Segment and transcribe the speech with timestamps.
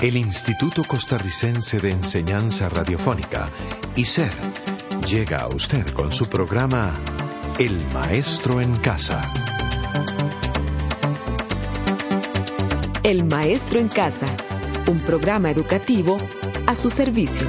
[0.00, 3.50] el Instituto Costarricense de Enseñanza Radiofónica,
[3.94, 4.32] ICER,
[5.06, 7.00] llega a usted con su programa
[7.58, 9.22] El Maestro en Casa.
[13.02, 14.26] El Maestro en Casa,
[14.88, 16.18] un programa educativo
[16.66, 17.46] a su servicio.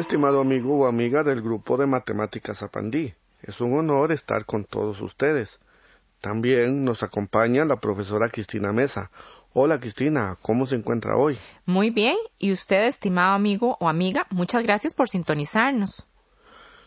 [0.00, 3.14] Estimado amigo o amiga del grupo de matemáticas Apandí.
[3.42, 5.58] Es un honor estar con todos ustedes.
[6.20, 9.10] También nos acompaña la profesora Cristina Mesa.
[9.52, 11.38] Hola Cristina, ¿cómo se encuentra hoy?
[11.64, 16.04] Muy bien, y usted, estimado amigo o amiga, muchas gracias por sintonizarnos.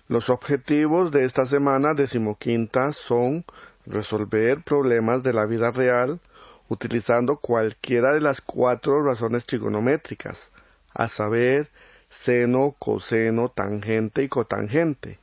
[0.07, 3.45] Los objetivos de esta semana decimoquinta son
[3.85, 6.19] resolver problemas de la vida real
[6.67, 10.51] utilizando cualquiera de las cuatro razones trigonométricas,
[10.93, 11.69] a saber,
[12.11, 15.19] seno, coseno, tangente y cotangente.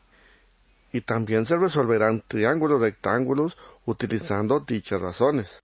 [0.90, 5.60] Y también se resolverán triángulos rectángulos utilizando dichas razones.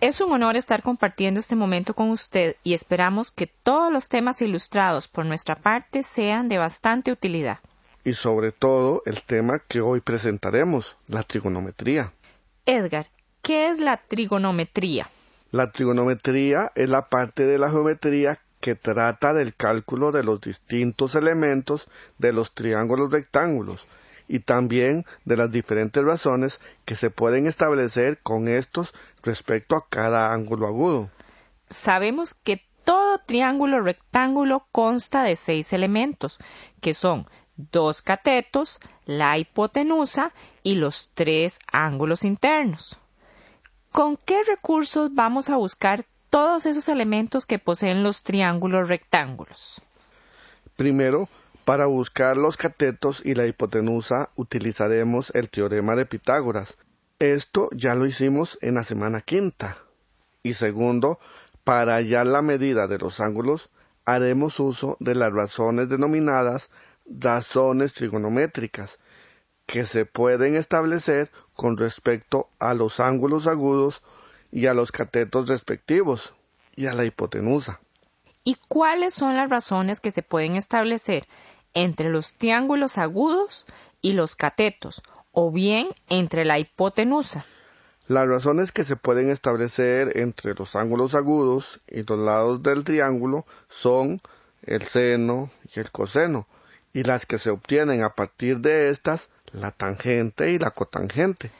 [0.00, 4.40] Es un honor estar compartiendo este momento con usted y esperamos que todos los temas
[4.40, 7.58] ilustrados por nuestra parte sean de bastante utilidad.
[8.04, 12.12] Y sobre todo el tema que hoy presentaremos, la trigonometría.
[12.64, 13.08] Edgar,
[13.42, 15.10] ¿qué es la trigonometría?
[15.50, 21.16] La trigonometría es la parte de la geometría que trata del cálculo de los distintos
[21.16, 21.88] elementos
[22.18, 23.84] de los triángulos rectángulos
[24.28, 30.32] y también de las diferentes razones que se pueden establecer con estos respecto a cada
[30.32, 31.10] ángulo agudo.
[31.70, 36.38] Sabemos que todo triángulo rectángulo consta de seis elementos,
[36.80, 42.98] que son dos catetos, la hipotenusa y los tres ángulos internos.
[43.90, 49.82] ¿Con qué recursos vamos a buscar todos esos elementos que poseen los triángulos rectángulos?
[50.76, 51.28] Primero,
[51.68, 56.78] para buscar los catetos y la hipotenusa utilizaremos el teorema de Pitágoras.
[57.18, 59.76] Esto ya lo hicimos en la semana quinta.
[60.42, 61.18] Y segundo,
[61.64, 63.68] para hallar la medida de los ángulos,
[64.06, 66.70] haremos uso de las razones denominadas
[67.04, 68.98] razones trigonométricas,
[69.66, 74.02] que se pueden establecer con respecto a los ángulos agudos
[74.50, 76.32] y a los catetos respectivos,
[76.76, 77.78] y a la hipotenusa.
[78.42, 81.28] ¿Y cuáles son las razones que se pueden establecer
[81.82, 83.66] entre los triángulos agudos
[84.02, 85.00] y los catetos,
[85.30, 87.44] o bien entre la hipotenusa.
[88.08, 93.46] Las razones que se pueden establecer entre los ángulos agudos y los lados del triángulo
[93.68, 94.18] son
[94.62, 96.48] el seno y el coseno,
[96.92, 101.52] y las que se obtienen a partir de estas, la tangente y la cotangente.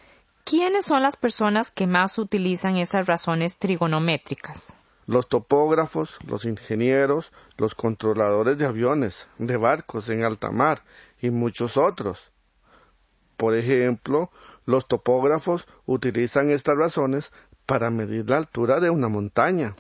[0.45, 4.75] ¿Quiénes son las personas que más utilizan esas razones trigonométricas?
[5.09, 10.83] Los topógrafos, los ingenieros, los controladores de aviones, de barcos en alta mar
[11.21, 12.31] y muchos otros.
[13.39, 14.31] Por ejemplo,
[14.67, 17.33] los topógrafos utilizan estas razones
[17.65, 19.75] para medir la altura de una montaña.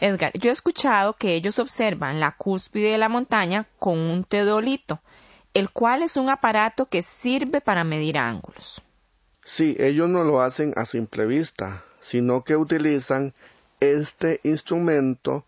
[0.00, 5.00] Edgar, yo he escuchado que ellos observan la cúspide de la montaña con un teodolito,
[5.54, 8.82] el cual es un aparato que sirve para medir ángulos.
[9.44, 13.32] Sí, ellos no lo hacen a simple vista, sino que utilizan
[13.80, 15.44] este instrumento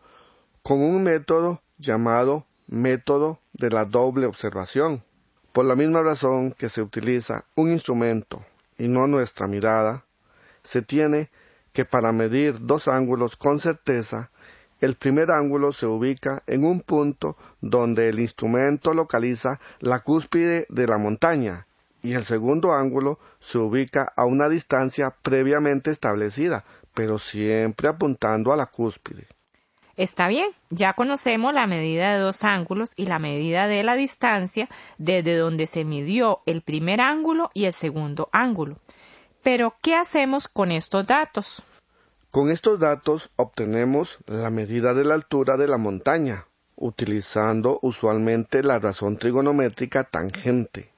[0.63, 5.03] con un método llamado método de la doble observación.
[5.53, 8.45] Por la misma razón que se utiliza un instrumento
[8.79, 10.05] y no nuestra mirada,
[10.63, 11.31] se tiene
[11.73, 14.31] que para medir dos ángulos con certeza,
[14.81, 20.87] el primer ángulo se ubica en un punto donde el instrumento localiza la cúspide de
[20.87, 21.67] la montaña
[22.03, 26.65] y el segundo ángulo se ubica a una distancia previamente establecida,
[27.01, 29.27] pero siempre apuntando a la cúspide.
[29.97, 34.69] Está bien, ya conocemos la medida de dos ángulos y la medida de la distancia
[34.99, 38.77] desde donde se midió el primer ángulo y el segundo ángulo.
[39.43, 41.63] Pero, ¿qué hacemos con estos datos?
[42.31, 48.79] Con estos datos obtenemos la medida de la altura de la montaña, utilizando usualmente la
[48.79, 50.91] razón trigonométrica tangente.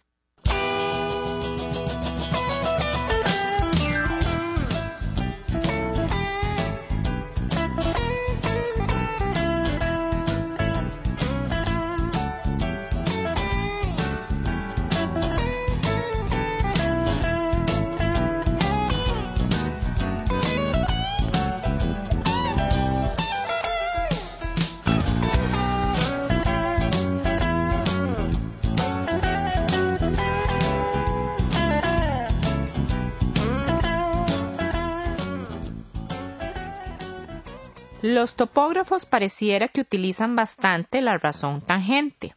[38.02, 42.34] Los topógrafos pareciera que utilizan bastante la razón tangente.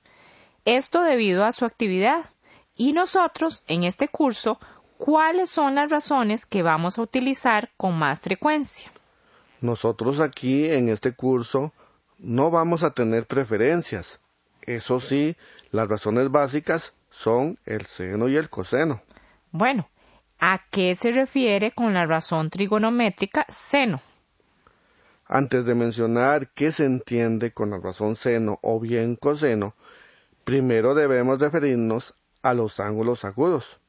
[0.64, 2.24] Esto debido a su actividad.
[2.76, 4.60] Y nosotros, en este curso,
[5.00, 8.92] ¿cuáles son las razones que vamos a utilizar con más frecuencia?
[9.60, 11.74] Nosotros aquí en este curso
[12.20, 14.20] no vamos a tener preferencias.
[14.62, 15.36] Eso sí,
[15.72, 19.02] las razones básicas son el seno y el coseno.
[19.52, 19.90] Bueno,
[20.40, 24.00] ¿a qué se refiere con la razón trigonométrica seno?
[25.28, 29.76] Antes de mencionar qué se entiende con la razón seno o bien coseno,
[30.44, 32.14] primero debemos referirnos
[32.44, 33.80] a los ángulos agudos.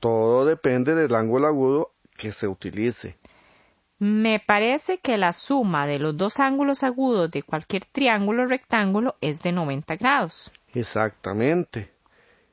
[0.00, 3.18] Todo depende del ángulo agudo que se utilice.
[3.98, 9.42] Me parece que la suma de los dos ángulos agudos de cualquier triángulo rectángulo es
[9.42, 10.52] de 90 grados.
[10.72, 11.92] Exactamente.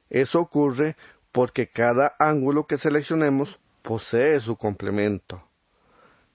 [0.09, 0.97] Eso ocurre
[1.31, 5.43] porque cada ángulo que seleccionemos posee su complemento.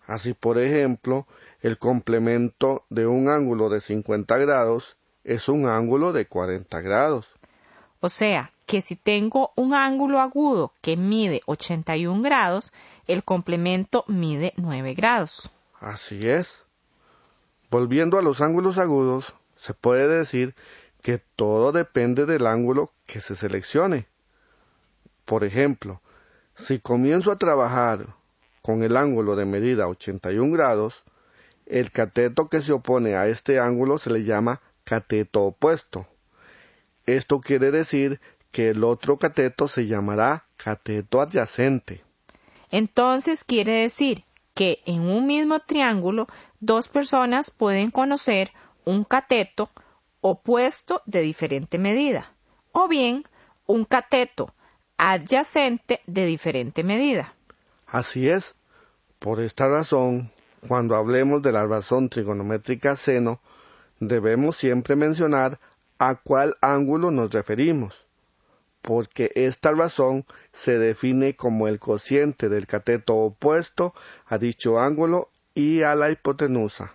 [0.07, 1.27] Así, por ejemplo,
[1.62, 7.27] el complemento de un ángulo de 50 grados es un ángulo de 40 grados.
[8.01, 12.73] O sea, que si tengo un ángulo agudo que mide 81 grados,
[13.07, 15.51] el complemento mide 9 grados.
[15.81, 16.57] Así es.
[17.71, 20.55] Volviendo a los ángulos agudos, se puede decir
[21.03, 24.07] que todo depende del ángulo que se seleccione.
[25.25, 26.01] Por ejemplo,
[26.57, 28.15] si comienzo a trabajar
[28.62, 31.05] con el ángulo de medida 81 grados,
[31.71, 36.07] el cateto que se opone a este ángulo se le llama cateto opuesto.
[37.07, 38.21] Esto quiere decir
[38.51, 42.03] que el otro cateto se llamará cateto adyacente.
[42.71, 44.25] Entonces quiere decir
[44.55, 46.27] que en un mismo triángulo
[46.59, 48.51] dos personas pueden conocer
[48.85, 49.71] un cateto
[50.21, 52.33] opuesto de diferente medida
[52.73, 53.25] o bien
[53.67, 54.53] un cateto
[54.97, 57.35] adyacente de diferente medida.
[57.87, 58.55] Así es.
[59.19, 60.31] Por esta razón,
[60.67, 63.41] cuando hablemos de la razón trigonométrica seno,
[63.99, 65.59] debemos siempre mencionar
[65.99, 68.07] a cuál ángulo nos referimos
[68.83, 73.95] porque esta razón se define como el cociente del cateto opuesto
[74.27, 76.95] a dicho ángulo y a la hipotenusa.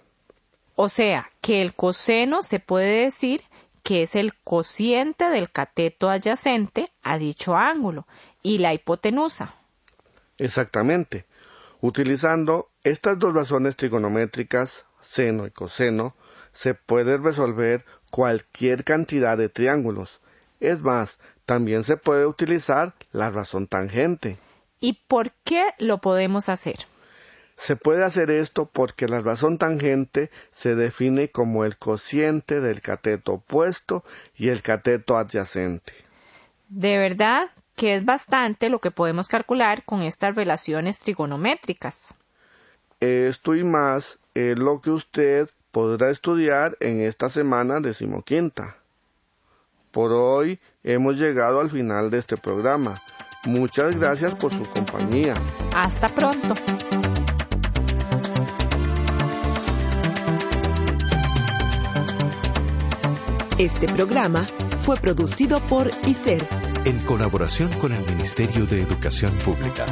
[0.75, 3.43] O sea, que el coseno se puede decir
[3.83, 8.07] que es el cociente del cateto adyacente a dicho ángulo
[8.41, 9.55] y la hipotenusa.
[10.37, 11.25] Exactamente.
[11.81, 16.15] Utilizando estas dos razones trigonométricas, seno y coseno,
[16.53, 20.21] se puede resolver cualquier cantidad de triángulos.
[20.59, 24.37] Es más, también se puede utilizar la razón tangente.
[24.79, 26.75] ¿Y por qué lo podemos hacer?
[27.57, 33.33] Se puede hacer esto porque la razón tangente se define como el cociente del cateto
[33.33, 34.03] opuesto
[34.35, 35.93] y el cateto adyacente.
[36.69, 42.13] De verdad que es bastante lo que podemos calcular con estas relaciones trigonométricas.
[43.05, 48.77] Esto y más es lo que usted podrá estudiar en esta semana decimoquinta.
[49.91, 52.95] Por hoy hemos llegado al final de este programa.
[53.45, 55.35] Muchas gracias por su compañía.
[55.75, 56.53] Hasta pronto.
[63.59, 64.47] Este programa
[64.79, 69.85] fue producido por ICER en colaboración con el Ministerio de Educación Pública.